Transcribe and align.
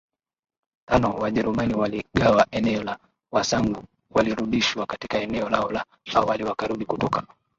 tano 0.85 1.15
Wajerumani 1.15 1.73
waligawa 1.73 2.47
eneo 2.51 2.83
lao 2.83 2.97
Wasangu 3.31 3.83
walirudishwa 4.09 4.85
katika 4.85 5.17
eneo 5.21 5.49
lao 5.49 5.71
la 5.71 5.85
awali 6.13 6.43
wakarudi 6.43 6.85
kutoka 6.85 7.23